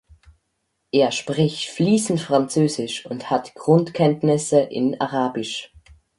[0.91, 5.71] Er spricht fließend Französisch und hat Grundkenntnisse in Arabisch.